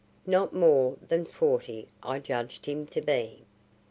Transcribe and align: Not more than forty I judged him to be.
Not 0.25 0.51
more 0.51 0.97
than 1.09 1.25
forty 1.25 1.87
I 2.01 2.17
judged 2.17 2.65
him 2.65 2.87
to 2.87 3.01
be. 3.03 3.43